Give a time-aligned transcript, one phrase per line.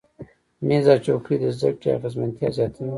[0.67, 2.89] میز او چوکۍ د زده کړې اغیزمنتیا زیاتوي.